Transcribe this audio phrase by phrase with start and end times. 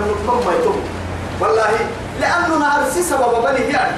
[0.00, 0.76] نقوم ما يتوب
[1.40, 1.70] والله
[2.20, 3.96] لأنه نارسي سبب بني يعني.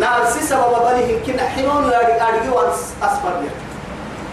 [0.00, 3.32] نارسي سبب بني كنا حنون لا أرجع وأسفر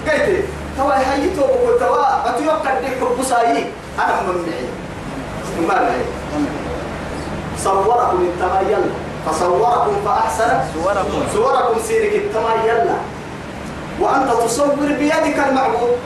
[0.08, 0.46] قلت
[0.78, 1.42] توا هاي تو
[1.80, 3.66] توا أتوقع دي حب ساي
[4.00, 5.68] أنا من معي.
[5.68, 6.02] ما معي.
[7.64, 8.84] صوركم التمايل
[9.26, 10.60] فصوركم فأحسن.
[10.74, 11.24] صوركم.
[11.34, 12.90] صوركم سيرك التمايل.
[14.00, 15.98] وأنت تصور بيدك المعبود.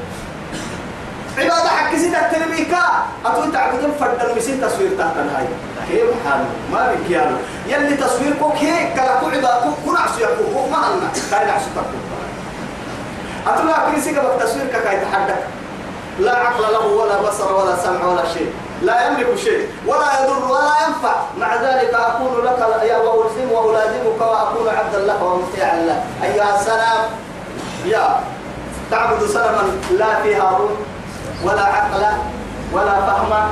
[1.38, 2.84] عبادة حق سيدة تربيكا
[3.25, 5.47] أتوي تعبدون فرد مسين تصوير تحت الهاي
[5.89, 7.36] كيف حاله ما بك يالو
[7.68, 11.97] يلي تصوير كوك هيك كلا كو عبادة كو نعسو يكو ما هلنا كاي نعسو تكو
[13.47, 15.43] أتولا كريسي قبل تصوير كاي تحدك.
[16.19, 18.54] لا عقل له ولا بصر ولا سمع ولا شيء.
[18.81, 21.15] لا يملك شيء ولا يضر ولا ينفع.
[21.39, 26.04] مع ذلك أكون لك يا وألزم وألازمك وأكون عبدا لك ومطيعا لك.
[26.23, 27.00] أيها السلام.
[27.86, 28.20] يا
[28.92, 30.71] تعبد صنما لا فيها روح
[31.43, 32.03] ولا عقل
[32.73, 33.47] ولا فهم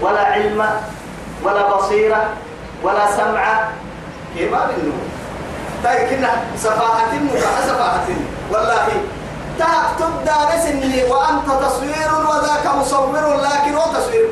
[0.00, 0.66] ولا علم
[1.44, 2.24] ولا بصيرة
[2.82, 3.68] ولا سمع.
[4.36, 4.92] كيف ما منه
[5.84, 8.06] طيب كنا سفاهة مباحة سفاهة
[8.52, 8.86] والله
[9.58, 14.30] تكتب دارس اللي وأنت تصوير وذاك مصور لكن هو تصوير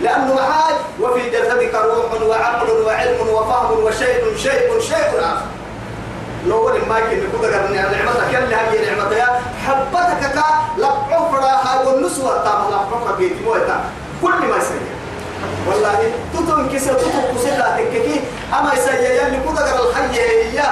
[0.00, 5.42] لأنه معاي وفي جسدك روح وعقل وعلم وفهم وشيء شيء شيء آخر.
[6.46, 9.22] لو ما يمكن نقول لك نعمتك يلي هي نعمتك
[9.66, 10.44] حبتك كا
[10.78, 13.80] لقوا فراها والنسوة تام لقوا بيت موتا
[14.22, 14.86] كل ما يسوي
[15.68, 18.20] والله تتون كسر تتون كسر تككي
[18.58, 20.62] أما يسوي يلي كل لك الحي هي.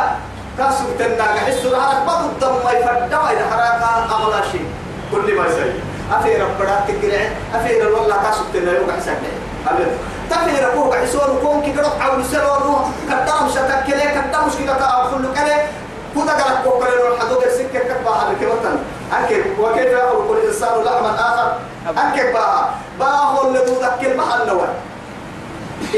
[0.58, 4.66] كاسو تناك حس الحرك بدو الدم ما يفرد ما يحرك أغلى شيء
[5.12, 5.72] كل ما يسوي
[6.12, 7.22] أفير ربنا تقرع
[7.54, 9.32] أفير والله كاسو تناك يوقع سكنه
[9.68, 9.90] أبدا
[10.30, 15.68] تفير كوه بحسون كون كي قرط عاول سلون كدام شتك كله كدام مشكلة كأخذ كله
[16.14, 18.34] كودا قرط كوه كله حدود السكة كبا هذا
[19.12, 19.44] أكيد.
[19.60, 21.52] وكيف يأكل كل إنسان لحما آخر؟
[21.96, 22.68] أكيد بقى.
[23.00, 24.66] بقى هو اللي تذكر محل نوع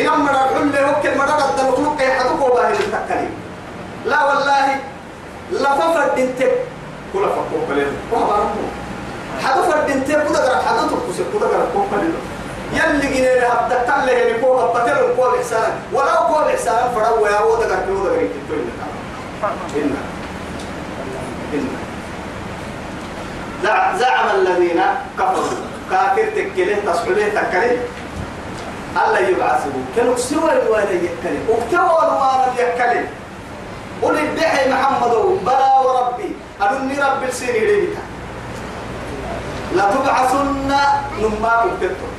[0.00, 3.28] إنما من الحل هو كل مرة قد المخلوق يحدوك وباهي التكلي
[4.06, 4.76] لا والله.
[5.52, 6.50] لا ففرد انتب
[7.12, 7.68] كل فقوق
[8.12, 8.66] بارمو
[9.44, 12.12] حدو فرد انتب كودا قرط حدو تبكسر كودا قرط كوه كله
[12.72, 17.66] يلي جنيه هبدك تله يعني كوه هبتل الكوه إحسان ولو كوه إحسان فروا يا ودا
[17.68, 18.70] كرتي ودا كرتي توين
[19.76, 19.96] إن
[21.54, 21.68] إن
[23.98, 24.80] زعم الذين
[25.18, 25.70] كفروا.
[25.90, 27.78] كافر تكله تصحبه تكله
[28.96, 33.04] الله يبعثه كانوا سوى الوالد يكله وكتوى الوالد يكله
[34.02, 35.14] قل ادعي محمد
[35.46, 36.30] بلى وربي.
[36.62, 38.04] أنني رب السنين ليتا
[39.76, 40.72] لا تبعثن
[41.20, 42.12] نما اكتبتم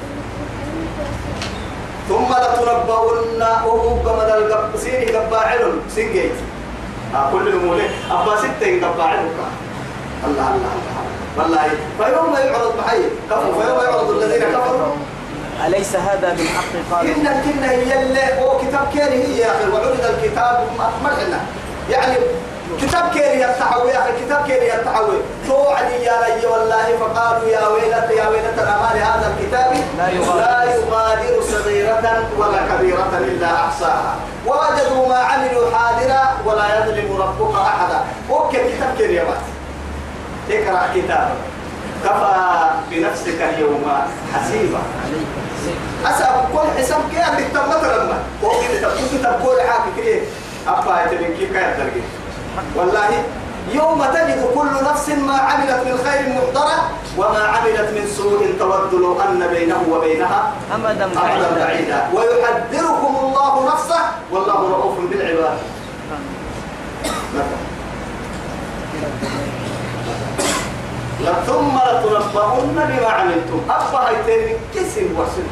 [2.09, 5.81] ثم لتنبؤن وهو قمد القب سيني قباعل.
[5.95, 6.37] سنجيت
[7.15, 9.37] آه كل المولي أبا ستة قباعلك.
[10.25, 11.12] الله الله الله.
[11.37, 11.67] والله.
[11.97, 14.95] فيوم يعرض معي كفر فيوم يعرض الذين كفروا.
[15.67, 19.71] أليس هذا بالحق قالوا؟ إن كنا هي اللي هو كتاب كيري هي يا أخي.
[19.73, 21.39] وعرض الكتاب مرحنا
[21.89, 22.15] يعني
[22.81, 24.25] كتاب كيري يتحوي يا أخي.
[24.25, 25.17] كتاب كيري يتحوي
[25.47, 30.39] توعدي يا لي والله؟ فقالوا يا ويلة يا ويلة الأمان هذا الكتاب لا يغادر.
[30.39, 34.15] لا يغادر صغيرة ولا كبيرة إلا أحصاها.
[34.47, 38.01] ووجدوا ما عملوا حاضرا ولا يظلم ربك أحدا.
[38.29, 39.52] أوكي كتاب كيري يا بات.
[40.49, 41.41] اقرأ كتابك
[42.03, 42.35] كفى
[42.91, 43.85] بنفسك اليوم
[44.33, 44.79] حسيبا.
[46.05, 48.17] أسأل كل حساب كيف تكتب مثلا
[48.81, 50.21] تكتب تقول حاجة كده.
[50.67, 52.03] أبا يتبين كيف كيف تلقي
[52.75, 53.23] والله
[53.73, 56.77] يوم تجد كل نفس ما عملت من خير محضرة
[57.17, 61.09] وما عملت من سوء تود لو أن بينه وبينها أمدا
[61.55, 62.09] بعيدا.
[62.13, 65.57] ويحذركم الله نفسه والله رؤوف بالعباد.
[71.47, 73.61] ثم لتنبؤن بما عملتم.
[73.69, 75.47] أبا هيتين كسر وسن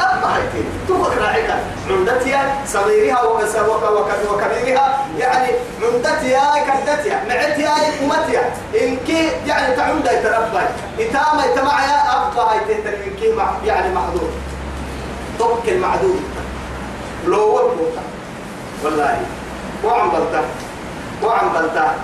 [0.00, 0.66] أبا هيتين.
[0.88, 1.50] تفكر عليك
[1.90, 5.06] عمدتها صغيرها وكبيرها.
[5.18, 5.48] يعني
[5.82, 8.50] عمدتها كدتها معتها أمتها.
[8.82, 9.08] إنك
[9.46, 10.64] يعني تعمد يتربى.
[11.00, 14.30] إتامة يتمعها أبا هيتين مع يعني محظوظ
[15.40, 16.22] طبك المعدود
[17.26, 17.60] لو
[18.84, 19.16] والله
[19.84, 20.44] وعم بلتا
[21.22, 21.94] وعم بلتا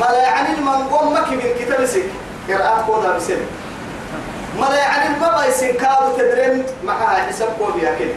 [0.00, 2.02] ما لا يعني من قوم مكي من كتاب سك.
[2.48, 3.40] قراءة كودا بسن
[4.60, 8.14] ما لا يعني ما يسن كادو تدرين معها حساب كودي أكيد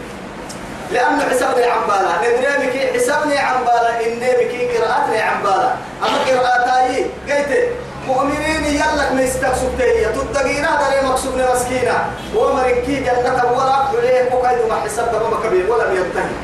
[0.91, 2.17] لأنه حسابني عن بالا.
[2.17, 4.05] ندري بكي حسابني عن بالا.
[4.05, 5.71] إني بكي قراءتني عن بالا.
[6.03, 7.69] أما قراءتاي قلت
[8.07, 10.05] مؤمنين يلك ما يستقصد تهي.
[10.05, 12.05] تدقينا داري مقصود مسكينة.
[12.35, 15.71] ومركي جنة ولا حليه وقيد ما حساب دمما كبير.
[15.71, 16.35] ولم ينتهي.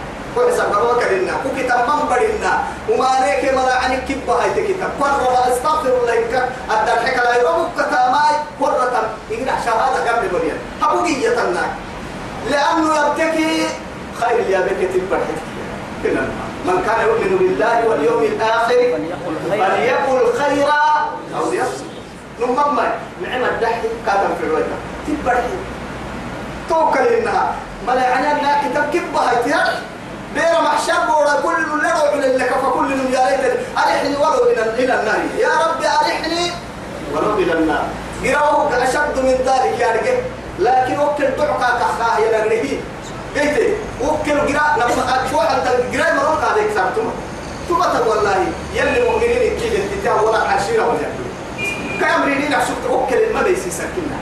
[13.35, 13.53] من
[14.21, 14.37] هاي
[16.65, 18.97] لا كان يؤمن بالله واليوم الآخر
[19.49, 21.93] فليقل خيرا أو ليصمت
[23.21, 24.75] نعم الدحي كاتم في الوجه
[26.69, 27.55] توكل إنها
[27.87, 29.92] ملا يعني أنها كتاب كبها يتيار
[30.35, 35.21] بير محشر بورا كل لرع لك فكل يا ليت أرحني ولو إلى إلى النار.
[35.37, 36.51] يا رب أرحني
[37.15, 37.85] ولو إلى النار.
[38.25, 39.99] قراوه أشد من ذلك يعني
[40.59, 42.77] لكن وكل دعك كخاه يا نريه
[43.35, 43.59] قلت
[44.01, 47.09] وكل قراء لما أشوح أنت قراء مرون هذا يكسرتم
[47.69, 51.07] ثم والله يلي مؤمنين كيف انت ولا عشيرة ولا
[52.01, 54.19] كم ريدين عشوك وكل المدى يسكنها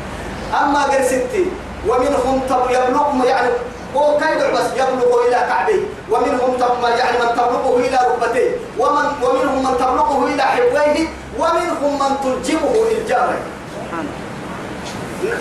[0.63, 1.45] أما قال ستي
[1.87, 3.49] ومنهم طب يبلغ يعني
[3.95, 8.51] هو كيد بس يبلغ إلى كعبيه ومنهم طب يعني من تبلغه إلى ركبتيه.
[8.79, 11.07] ومن ومنهم من تبلغه إلى حبويه
[11.39, 13.37] ومنهم من تلجمه للجارة.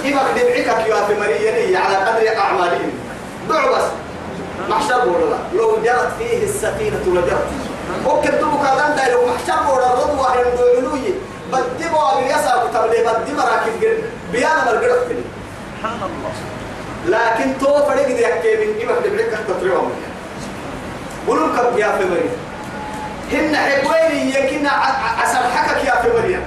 [0.05, 2.93] إما دمعك يا في مريني على قدر أعمالهم.
[3.49, 3.85] دع بس.
[4.69, 5.37] محشر بولا.
[5.55, 7.49] لو جرت فيه السفينة لجرت
[8.05, 9.94] ممكن تبقى كذا لو محشر بولا.
[9.94, 11.14] رضوة يندعوني
[11.52, 12.69] بدبوا باليسار.
[12.69, 13.99] كتب بدي مراكب
[14.32, 15.08] بيانا مرقرت
[15.79, 16.32] سبحان الله.
[17.06, 19.91] لكن تو فريق دي يحكي من إما دمعك تطريهم
[21.29, 22.32] قولوا كب يا في مريم.
[23.32, 24.70] هن حبويني يكنا
[25.23, 26.43] عسل حكك يا في مريم.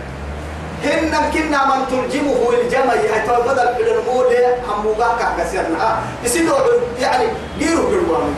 [0.84, 2.94] هن كنا من ترجمه الجمع
[3.28, 4.26] تو بدل الأمور
[4.68, 5.84] هم موقع كسرنا.
[5.84, 6.60] آه يصيروا
[7.00, 7.26] يعني
[7.60, 8.36] ديروا بالوان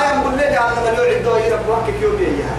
[0.00, 2.56] آية مقول لي أنا يوعد دو يربوك كيو بيها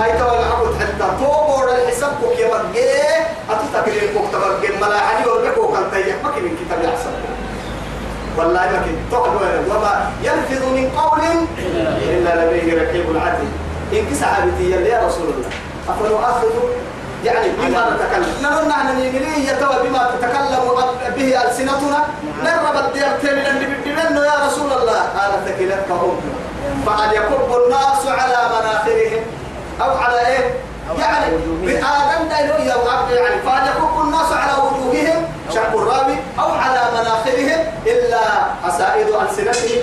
[0.00, 0.18] هاي.
[0.18, 2.62] تو العبد حتى تو بور الحساب كوك يا بقى
[3.50, 4.96] أتتكلم كوك تبقى ملا
[5.96, 6.12] تيجي.
[6.24, 7.10] ما كان كتاب يحسب
[8.36, 9.12] والله كنت.
[9.12, 11.20] تقبل وما يلفظ من قول
[12.08, 13.52] إلا لديه رقيب عتيد
[13.92, 15.50] إن كسع بتي يا رسول الله.
[15.88, 16.54] أفنؤخذ
[17.24, 20.64] يعني بما نتكلم نحن نحن نيجي يتوى بما تتكلم
[21.16, 22.04] به ألسنتنا.
[22.44, 22.76] نرب
[23.24, 25.00] اللي بدنا يا رسول الله.
[25.00, 26.20] قال ثكلتك هم.
[26.86, 29.24] فقد يكب الناس على مناخرهم.
[29.82, 30.54] أو على إيه؟
[30.98, 32.76] يعني بآدم دايلو يا
[33.10, 33.42] يعني.
[33.42, 35.35] فقد يكب الناس على وجوههم.
[35.56, 38.20] شق الراوي أو على مناخرهم إلا
[38.64, 39.82] حسائد ألسنتهم.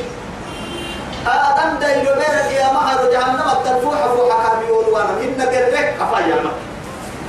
[1.27, 6.35] آدم دايلو بيرك يا مهر جهنم التنفوح فوحك بيقول وأنا إن قرك أفايا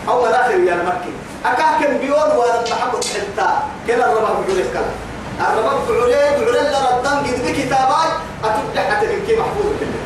[0.09, 1.13] أو مناخر يا مكي.
[1.45, 3.49] أكاكم بيون وأنا محمد حتى.
[3.87, 8.13] كلا؟ الربا بيقولك كلا الربا بيقولي لنا ردان قد بكتابات
[8.45, 9.99] أتبدأ حتى كي محفوظ كله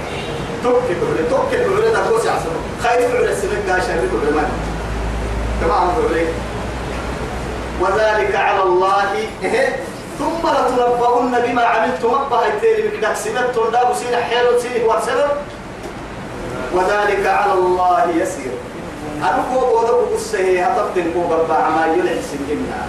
[0.62, 2.50] توكي بيقولي توكي بيقولي ده كوسي عصر
[2.82, 4.48] خايف بيقولي السنك قاشا بيقولي ما
[5.60, 6.26] تمام بيقولي
[7.80, 9.12] وذلك على الله.
[10.18, 12.14] ثم لتنبؤن بما عملتم.
[12.14, 14.82] أبها التالي بكدك سبت دابو سين حيرو سين
[16.74, 18.52] وذلك على الله يسير.
[19.18, 22.80] أنكو بودك قصه هتبتن كوبا بعما يلعب سنجمنا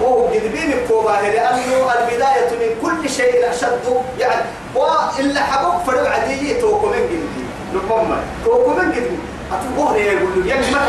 [0.00, 3.84] وهو قد بين الكوبا لأنه البداية من كل شيء أشد.
[4.18, 4.42] يعني
[4.74, 9.18] وإلا حبوك فرو عدية توكو من قلبي لقمة توكو من قلبي
[9.52, 10.80] أتبوه لي يقول له يعني ما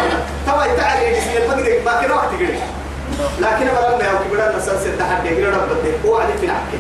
[0.48, 2.60] توا يتعالي يجسي المقدر ما كنا وقت قلبي
[3.40, 6.80] لكن بلغنا يا كبيرنا نسلسل تحدي قلنا ربطي هو علي في العكي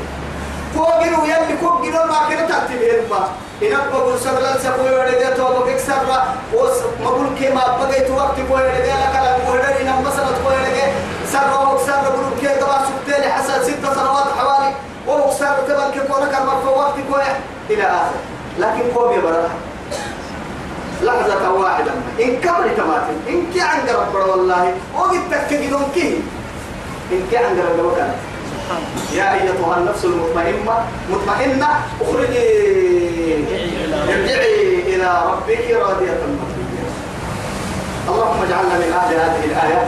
[0.75, 3.27] فوقنا ويلي كوب قلنا ما كنا ترتيب هرما
[3.63, 6.23] إن بقول سبلا سبوي ورده تو بقى سبلا
[6.53, 10.87] وس مقول كما بقى تو وقت بوي ورده لك لا ورده إن مثلا بوي ورده
[11.31, 14.73] سر وهو سر بقول كي دوا سبتين حسن ست سنوات حوالي.
[15.07, 17.21] وهو سر تبان كي كونا كان مرفوع وقت بوي
[17.69, 18.15] إلى آخر.
[18.59, 19.49] لكن كوب يبرد
[21.01, 21.91] لحظة واحدة.
[22.19, 26.21] إن كبر تماتين إن كي عن رب والله وقت تكجدون كي
[27.11, 28.13] إن كي عن رب وكان
[29.13, 31.69] يا أيتها النفس المطمئنة مطمئنة
[32.01, 32.45] أخرجي.
[34.09, 35.81] ارجعي إلى ربك راضية.
[35.81, 36.48] مرضية
[38.09, 39.81] اللهم اجعلنا من أهل هذه الآية.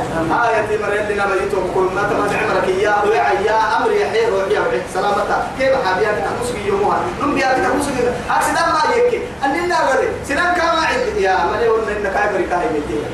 [0.45, 3.05] آية مريتنا بديت وكل ما تمام عمرك إياه.
[3.05, 6.99] ويا يا أمر يا حير ويا ويا سلامتها كيف حبياتك مسك يومها.
[7.21, 7.95] نم بياتك مسك
[8.29, 13.07] أكسد ما يكي أننا غري سنان كما عد يا من يقول إنك كايبري كاي مدية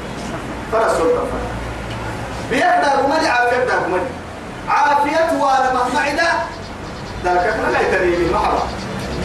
[0.72, 1.46] فرسول فرس
[2.50, 4.12] بيبدأ بمدي عافية بيبدأ بمدي
[4.70, 6.30] عافية وأنا مهمعدة
[7.26, 8.32] ذلك كنا لا يتريني.
[8.34, 8.64] محبا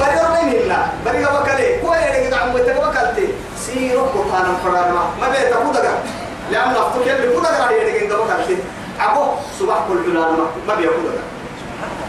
[0.01, 1.79] بريور من هنا بريور وكالي.
[1.81, 3.29] كوي عمو يتوكلتي
[3.67, 5.95] سيرو قطانا فرانا ما بيتا كودغا
[6.51, 8.57] لأن نفتك يلي كودغا يريد توكلتي
[9.01, 9.25] عبو
[9.61, 10.31] صباح كل جلانا
[10.67, 10.75] ما.
[10.75, 11.23] بيا كودغا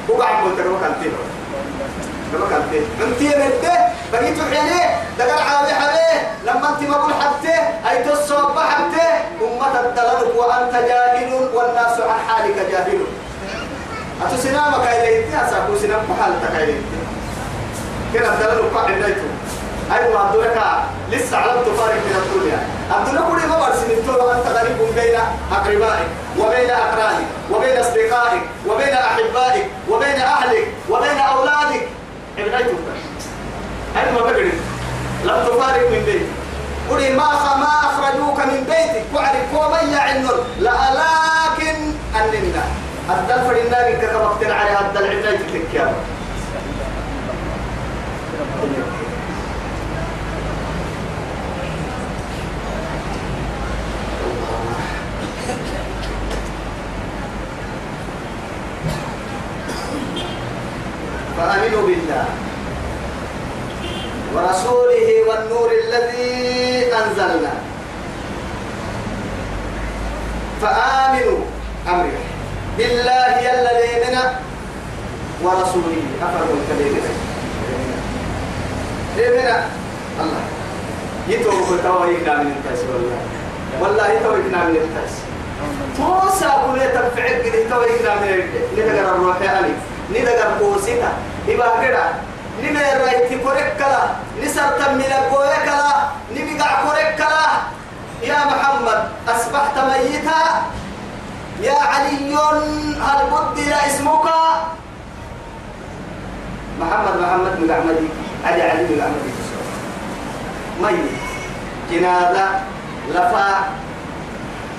[0.07, 1.09] كوغا عمو يتوكلتي
[2.33, 3.65] توكلتي انت يريد
[4.13, 4.81] بقيت حيني
[5.19, 7.57] دقل عابي حبيه لما انت ما قول حبته
[7.89, 9.07] أي تصوب حبته
[9.41, 13.07] أمة الدلالك وأنت جاهل والناس عن حالك جاهلون
[14.21, 16.81] أتو سنامك إليه تياسا سنام بحالتك إليه
[18.13, 19.27] كنا الدلالك قاعد نايتو.
[19.91, 20.57] أيوة عبدولك
[21.11, 22.59] لسه على تفارق من الدنيا.
[22.91, 25.19] عبدولك ولي ما برسل التوبة أنت غريب بين
[25.51, 26.07] أقربائك
[26.39, 31.87] وبين أقرانك وبين أصدقائك وبين أحبائك وبين أهلك وبين أولادك.
[32.37, 32.75] عبدالك
[33.97, 34.51] أيوة بقرد
[35.23, 36.25] لم تفارق من بيتك.
[36.89, 39.05] قولي ما ما أخرجوك من بيتك.
[39.15, 41.75] وعرف ومن يعنر لكن
[42.15, 42.63] أننا
[43.09, 45.11] الدلفر النار كتبت عليها الدلع
[45.73, 45.95] يا رب.
[88.77, 89.77] ندقر الروح ألف
[90.11, 91.09] ندقر قوسنا
[91.49, 92.05] إبا كده
[92.63, 94.03] نمي الرأيت كورك كلا
[94.43, 95.93] نسر تمي لقوية كلا
[96.35, 97.47] نمي قع كورك كلا
[98.23, 100.41] يا محمد أصبحت ميتا
[101.61, 102.35] يا علي
[103.01, 104.25] هل بدل اسمك
[106.79, 108.07] محمد محمد من أحمدي
[108.45, 109.33] علي علي من أحمدي
[110.81, 111.11] ميت
[111.91, 112.45] جنازة
[113.09, 113.49] لفا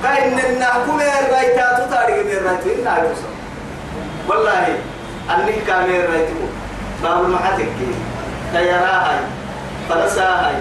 [0.02, 3.33] كأن النحكم الرأيتا تطارق من الرأيت إنا يوصل
[4.28, 4.78] والله
[5.30, 6.48] أنك كامل الرأيتكم
[7.02, 7.68] باب المحاتك
[8.52, 9.18] تيراهاي
[9.88, 10.54] فلساهاي.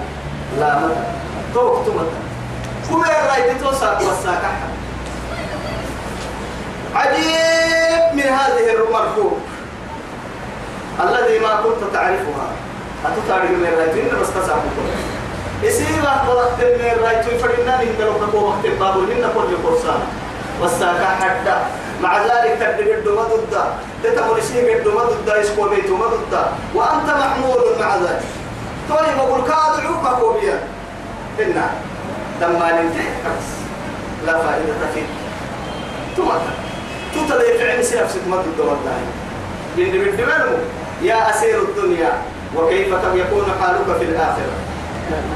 [0.60, 1.04] لا متى
[1.54, 2.22] توك تمتى
[2.90, 4.52] كل الرأيت توسع وساكا
[6.96, 9.40] عجيب من هذه المركوب
[11.04, 12.48] الذي ما كنت تعرفها.
[13.06, 14.86] أتتعرف من الرأيت إن بس تسعبكم
[15.64, 20.00] يصير وقت من الرأيت فرنا من دلوك وقت باب من كل فرصان
[20.62, 21.56] وساكا حتى
[22.04, 23.56] مع ذلك تدري الدم ضد
[24.04, 26.34] تتمر شيء الدم ضد يسكو بيت ضد.
[26.76, 28.24] وأنت محمول مع ذلك.
[28.90, 30.60] طيب أقول كادعوك كوبيا
[31.40, 31.68] إنا
[32.42, 33.10] لما ننتهي
[34.26, 35.08] لا فائدة فيه
[36.18, 36.30] ثم
[37.16, 39.00] تتلي في عين سيف ست مد والله
[39.78, 40.58] بند بالدمر
[41.02, 42.14] يا أسير الدنيا.
[42.56, 44.56] وكيف يكون حالك في الآخرة؟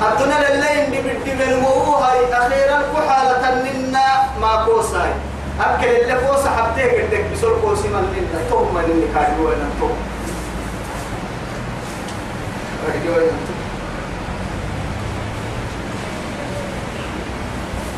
[0.01, 4.07] الدنيا للين بالدمر وهي أخيرا كحالة لنا
[4.41, 5.12] ما كوساي.
[5.61, 9.69] أكل اللي فوس حبتك عندك بسول كوسي من لنا توم من اللي كان هو أنا
[9.79, 9.97] توم.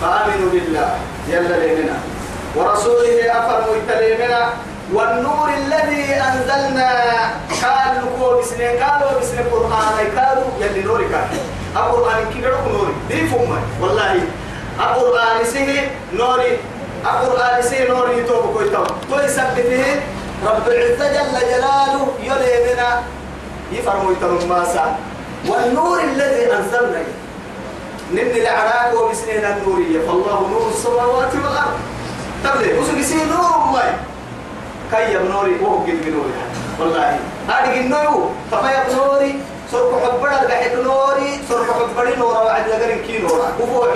[0.02, 0.96] فآمنوا بالله.
[1.28, 1.98] يلا لنا
[2.56, 4.50] ورسوله أفر مجتلمنا
[4.94, 6.92] والنور الذي أنزلنا
[7.62, 11.28] قالوا كو بسنة قالوا بسنة قرآن قالوا يلي نوري كان.
[11.76, 14.14] القرآن كده نوري؟ دي فما والله.
[14.80, 16.58] القرآن سيه نوري.
[17.06, 20.02] القرآن سيه نوري يتوب كويتو تو يثبته
[20.46, 22.90] رب العزة جل جلاله يليمنا
[23.72, 25.00] يفرموا يترم ماسا.
[25.48, 27.04] والنور الذي أنزلنا.
[28.12, 31.80] نن الأعراق وبسنين النورية فالله نور السماوات والأرض.
[32.44, 33.94] تبلي وسو بسين نور الله
[34.92, 36.34] كي نوري؟ وهو قد نوري
[36.80, 37.20] والله.
[37.48, 38.32] هذه النور.
[38.52, 39.40] فما يبنوري
[39.72, 43.48] سرق حبنا البحث نوري سرق حبنا نورا وعد لقرن كي نورا.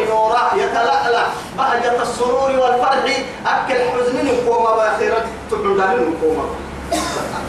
[0.09, 1.25] نورا يتلألأ.
[1.57, 3.05] بهجة السرور والفرح
[3.45, 6.55] أكل حزن نقوم بآخرة تبعدان نقوم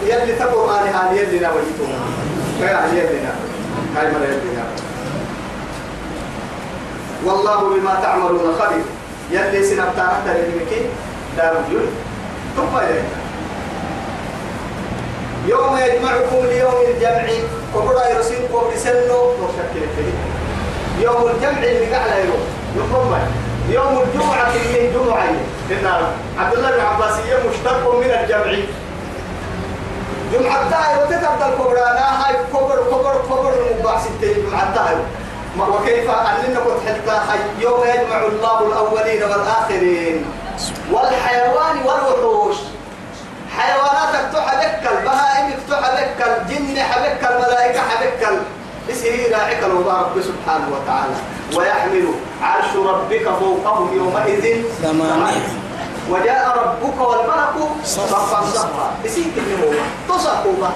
[0.02, 2.00] يلي تقر آلي هذه يلي نوجتهم
[2.60, 4.84] كيا يلي نوجتهم هاي مرة يلي نوجتهم
[7.24, 8.84] والله بما تعملون خبير.
[9.30, 10.80] يلي سنبتا أحد لنمكي
[11.36, 11.86] دار الجل
[12.56, 13.02] ثم إليه
[15.46, 17.26] يوم يجمعكم ليوم الجمع.
[17.76, 20.14] وبدا يرسل قوم سنو وشكل فيه
[21.04, 22.44] يوم الجمع اللي قاعد يروح.
[22.76, 23.18] يوم
[23.70, 25.24] يوم الجمعة اللي جمعة
[25.70, 25.86] إن
[26.38, 27.12] عبد الله بن عباس
[27.50, 28.54] مشتق من الجمع.
[30.32, 31.80] جمعة تاي وتتبدأ الكبرى.
[31.80, 34.96] لا هاي كبر كبر كبر المباح ستة جمعة تاي
[35.58, 40.24] وكيف؟ أننا قد حتى يوم يجمع الله الأولين والآخرين.
[40.92, 42.56] والحيوان والوحوش.
[43.64, 48.36] حيواناتك تحبكل بهائمك تحبكل جن حبكل ملائكة حبكل
[48.90, 51.14] اسهي راعك رب سبحانه وتعالى.
[51.56, 52.06] ويحمل
[52.42, 55.48] عرش ربك فوقهم يومئذ ثمانية
[56.10, 58.90] وجاء ربك والملك صفا صفا.
[59.06, 59.72] اسهي كلمه
[60.08, 60.68] تصفوا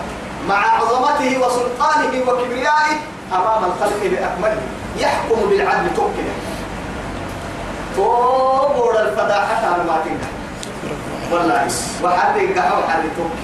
[0.49, 2.97] مع عظمته وسلطانه وكبريائه
[3.33, 4.62] أمام الخلق بأكمله.
[4.99, 6.35] يحكم بالعدل توكله
[7.97, 10.30] توبور الفضاحة على ما تنكح
[11.32, 11.66] والله.
[12.04, 13.42] وحتى ينكح وحتى توكل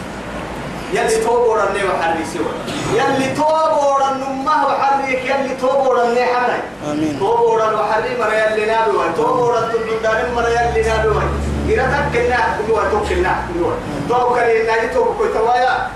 [0.92, 2.52] يلي توبور الني وحري سوى.
[2.94, 6.60] يلي توبور النمه وحريك يلي توبور الني حري
[6.90, 7.18] آمين.
[7.18, 11.20] توبور الوحري مرة يلي نابوا توبور التندان مرة يلي نابوا
[11.68, 13.72] إذا تكلنا كنوا توكلنا كنوا
[14.08, 15.88] توكل إن توبك تويا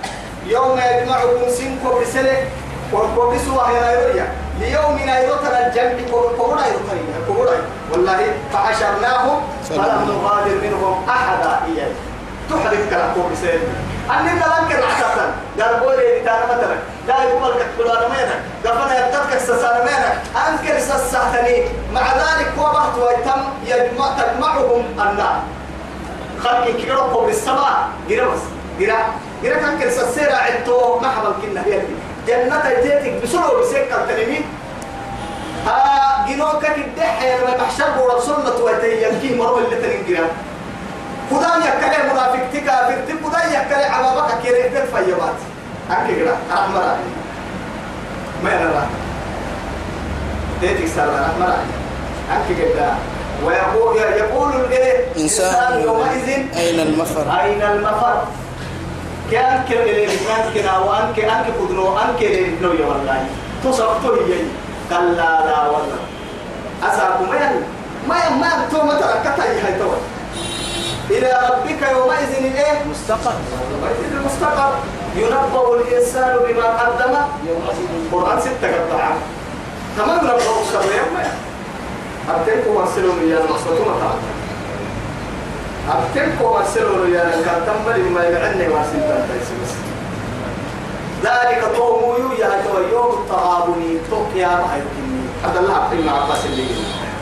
[0.46, 2.36] يوم يجمعكم سنكم بسنة
[2.92, 4.26] وقسوا هي نيرويا
[4.60, 7.62] ليوم نيروتنا الجنب كورونا يروتنا كورونا.
[7.92, 11.92] والله فحشرناهم فلم نغادر منهم أحدا إياه
[12.50, 13.60] تحرك كلام كوبسين
[14.10, 16.76] أني نلقى العساسا قال بولي تانا مثلا.
[17.08, 18.40] لا يقول لك فلان مينك.
[18.64, 20.18] قفنا يبتدك السسان مينك.
[20.48, 25.42] أنكر سساتني مع ذلك وبحت ويتم يجمع تجمعهم النار.
[26.44, 27.88] خلق كيروكو بالسماء.
[28.08, 28.40] جربس
[28.80, 28.98] جرا
[29.42, 31.80] جرا كان كل سسيرة عدتو محبا كنا هي
[32.28, 34.40] جنة تيتك بسرعة بسكة تنمي
[35.66, 40.26] ها جنوكا كده لما محشر بورا سنة ويتيم كي مروا اللي تنجرا
[41.30, 45.34] خدان يكلي منافق تكا في تك خدان يكلي عبابك كيري تك فيبات
[45.90, 46.96] أكيد كده أحمر
[48.44, 48.82] ما يلا
[50.60, 51.54] تيتك سالة أحمر
[52.32, 52.92] أكيد كده
[53.44, 58.22] ويقول يقول الايه إنسان يومئذ أين المفر؟ أين المفر؟
[59.32, 63.26] كده كان كده وان كان انك قدروا ان كده نو يا والله.
[63.64, 64.38] تصبتوا هي.
[64.90, 66.00] كلا لا والله.
[66.82, 67.50] أساكم ما
[68.08, 69.90] ما ما تو ما تركتها هي تو.
[71.10, 73.32] إلى ربك يومئذ الإيه؟ مستقر.
[73.72, 74.72] يومئذ المستقر.
[75.16, 77.14] ينبأ الإنسان بما قدم.
[78.06, 79.12] القرآن ستة قطعة
[79.96, 81.16] تمام نبأ الشر يوم.
[82.28, 84.28] أبتلكم وأرسلوا يا المقصودون تعالى
[85.92, 87.34] أبتلكم وأرسلوا يا
[87.68, 89.74] كان تنبلي ما يعني وارسلوا تيسمس
[91.24, 92.50] ذلك طوم يا
[92.92, 96.66] يوم التغابني توك يا ما يمكنني هذا الله ابن عباس اللي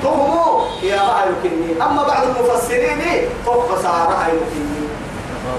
[0.03, 3.03] طوم يا ما يمكنني أما بعض المفسرين
[3.45, 4.87] توك خسارة يمكنني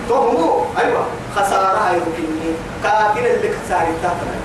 [0.10, 1.06] طوم أيوة.
[1.36, 2.54] خسارة يمكنني
[2.84, 4.38] كاكل اللي خسارة تاكل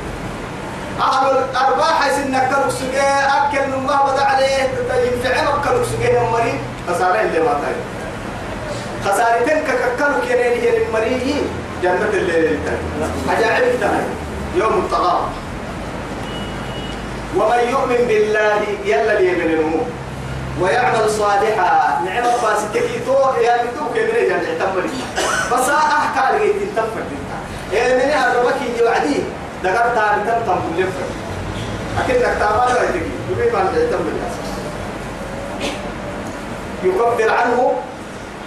[1.01, 6.59] أهل الأرباح سنك سجى أكل من ما بدأ عليه ينفعل كلك سجى المريض
[6.89, 8.02] خسارة اللي ما تاي
[9.05, 11.47] خسارتين ككلك ينين هي المريض
[11.83, 12.59] جنة الليل
[13.29, 14.05] أجاعب تاي
[14.57, 15.23] يوم الطغاب
[17.37, 19.87] ومن يؤمن بالله يلا لي من الأمور
[20.61, 22.03] ويعمل صالحا.
[22.05, 24.91] نعم فاسكتي تو يا مدوك من يعني تمري
[25.53, 27.03] بس أحكى لي تنتفع
[27.73, 29.17] إيه من أربك يوعدي
[29.63, 31.09] تابي تم تم كل فر
[32.05, 34.53] أكيد لك تابا لا يتقي يبي ما بالأساس
[36.85, 37.73] يكفر عنه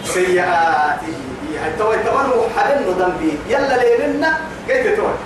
[0.05, 1.17] سيئاته.
[1.65, 3.31] حتى ويتمنوا حلن ذنبي.
[3.49, 4.31] يلا ليلنا.
[4.69, 5.17] قلت توي.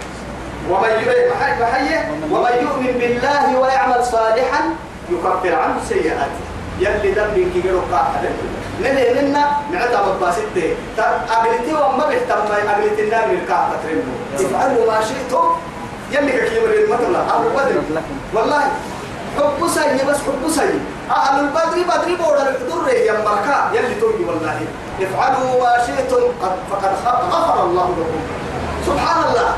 [0.69, 0.91] ومن
[2.31, 4.61] ومن يؤمن بالله ويعمل صالحا
[5.09, 6.43] يكفر عنه سيئاته.
[6.79, 8.23] يلي ذنبي كي يروح قاعد
[8.79, 10.67] نلي لنا معتا مباسطة
[11.29, 15.47] أقلتي وما بيهتم أقلتي النار من الكعبة ترمو افعلوا ما شئتم.
[16.11, 17.15] يلي كيمر المثل
[18.33, 18.63] والله
[19.39, 20.69] حب سي بس حب سي
[21.11, 24.59] أهل البدر بدر بودا الدر مركا يلي توي والله.
[25.01, 26.93] افعلوا ما شئتم قد فقد
[27.31, 28.21] غفر الله لكم.
[28.87, 29.51] سبحان الله.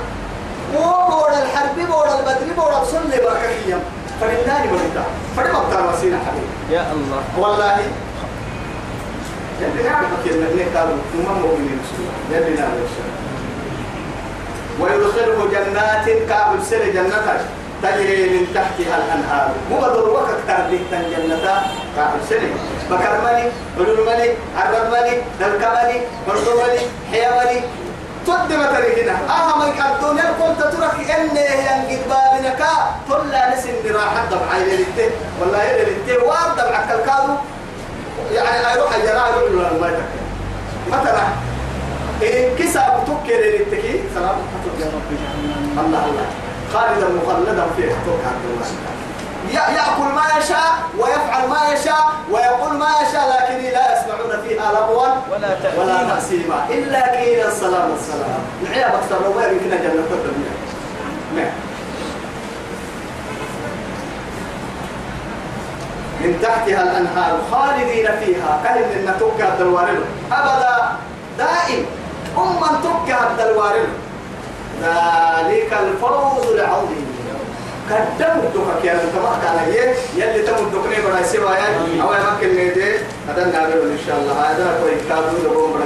[0.76, 3.80] وبودا الحرب بودا البدر بودا صلي بركة
[4.22, 5.06] فلله ولله.
[5.38, 6.76] فلما بتاع وسيلة حبيبي.
[6.76, 7.22] يا الله.
[7.38, 7.78] والله.
[9.62, 11.80] يلي نعم كيف نقالوا ثم مؤمنين
[12.32, 12.72] يلي نعم
[14.80, 17.28] ويدخله جنات كعب سر جنة
[17.84, 19.52] تجري من تحتها الأنهار.
[19.70, 21.64] مو بدر وقت تربيت جنة
[21.96, 22.42] كعب سر
[22.92, 26.80] بكر ملي علول ملي عرب ملي دلك ملي برضو ملي
[27.12, 27.62] حيا ملي.
[28.28, 29.16] تد مثلي هنا.
[29.30, 32.62] أهم الدنيا كنت ترك إني ينقل بابنك.
[33.10, 34.86] طلع نسن راحة دمع يلي
[35.40, 37.34] والله يلي وارد دمع كالكادو
[38.34, 40.30] يعني أروح أجرى أقول له ما يتكلم
[40.88, 41.28] مثلا
[42.22, 44.38] إيه كسب تكر للتكي سلام.
[45.78, 46.26] الله الله.
[46.74, 48.68] خالدا مخلدا في حقوق عبد الله.
[49.54, 55.48] يأكل ما يشاء ويفعل ما يشاء ويقول ما يشاء لكن لا يسمعون فيها لغوا ولا
[55.78, 56.66] ولا تأثيما.
[56.70, 60.52] إلا كيلا السلام السلام نعيا بكتر لو ما يمكن الدنيا
[61.36, 61.52] نعم.
[66.22, 68.62] من تحتها الأنهار خالدين فيها.
[68.64, 70.92] كهل من تكا الدوارل أبدا.
[71.38, 71.86] دائم.
[72.38, 73.88] أما تكا الدوارل
[74.82, 77.06] ذلك الفوز العظيم.
[77.92, 81.70] قدم الدكك يا انت ما كان هي يلي تم الدكني بدا سوا يا
[82.04, 82.92] أو يمكن نيدي
[83.28, 84.34] هذا نعمل إن شاء الله.
[84.34, 85.86] هذا كوي كادو لو بدا